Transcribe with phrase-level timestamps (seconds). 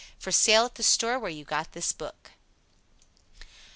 [0.17, 2.31] For Sale at the Store where you got this book.